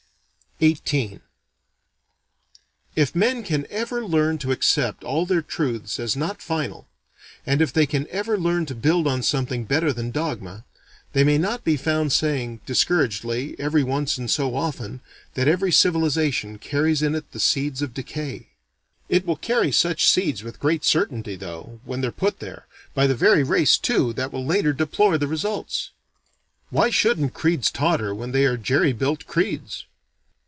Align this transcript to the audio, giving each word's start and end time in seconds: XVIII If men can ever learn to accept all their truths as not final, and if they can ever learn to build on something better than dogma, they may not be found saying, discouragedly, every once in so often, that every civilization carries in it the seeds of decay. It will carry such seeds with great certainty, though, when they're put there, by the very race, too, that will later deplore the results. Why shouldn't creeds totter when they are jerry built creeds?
XVIII 0.63 1.21
If 2.95 3.15
men 3.15 3.41
can 3.41 3.65
ever 3.71 4.05
learn 4.05 4.37
to 4.37 4.51
accept 4.51 5.03
all 5.03 5.25
their 5.25 5.41
truths 5.41 5.99
as 5.99 6.15
not 6.15 6.39
final, 6.39 6.87
and 7.47 7.63
if 7.63 7.73
they 7.73 7.87
can 7.87 8.07
ever 8.11 8.37
learn 8.37 8.67
to 8.67 8.75
build 8.75 9.07
on 9.07 9.23
something 9.23 9.63
better 9.65 9.91
than 9.91 10.11
dogma, 10.11 10.63
they 11.13 11.23
may 11.23 11.39
not 11.39 11.63
be 11.63 11.77
found 11.77 12.13
saying, 12.13 12.61
discouragedly, 12.67 13.55
every 13.59 13.81
once 13.81 14.19
in 14.19 14.27
so 14.27 14.53
often, 14.55 15.01
that 15.33 15.47
every 15.47 15.71
civilization 15.71 16.59
carries 16.59 17.01
in 17.01 17.15
it 17.15 17.31
the 17.31 17.39
seeds 17.39 17.81
of 17.81 17.95
decay. 17.95 18.49
It 19.09 19.25
will 19.25 19.37
carry 19.37 19.71
such 19.71 20.07
seeds 20.07 20.43
with 20.43 20.59
great 20.59 20.85
certainty, 20.85 21.35
though, 21.35 21.79
when 21.85 22.01
they're 22.01 22.11
put 22.11 22.37
there, 22.37 22.67
by 22.93 23.07
the 23.07 23.15
very 23.15 23.41
race, 23.41 23.79
too, 23.79 24.13
that 24.13 24.31
will 24.31 24.45
later 24.45 24.73
deplore 24.73 25.17
the 25.17 25.27
results. 25.27 25.89
Why 26.69 26.91
shouldn't 26.91 27.33
creeds 27.33 27.71
totter 27.71 28.13
when 28.13 28.31
they 28.31 28.45
are 28.45 28.57
jerry 28.57 28.93
built 28.93 29.25
creeds? 29.25 29.85